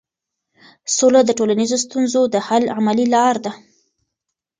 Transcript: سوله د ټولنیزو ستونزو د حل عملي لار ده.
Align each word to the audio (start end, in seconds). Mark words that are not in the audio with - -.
سوله 0.95 1.21
د 1.25 1.31
ټولنیزو 1.39 1.77
ستونزو 1.85 2.21
د 2.33 2.35
حل 2.47 2.63
عملي 2.77 3.05
لار 3.15 3.35
ده. 3.45 3.51